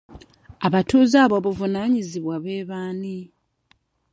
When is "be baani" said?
2.43-3.17